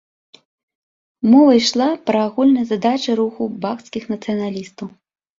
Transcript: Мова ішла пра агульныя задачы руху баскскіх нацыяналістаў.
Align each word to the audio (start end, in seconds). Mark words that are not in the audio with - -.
Мова 1.33 1.51
ішла 1.57 1.89
пра 2.09 2.19
агульныя 2.29 2.65
задачы 2.71 3.11
руху 3.19 3.43
баскскіх 3.67 4.03
нацыяналістаў. 4.13 4.87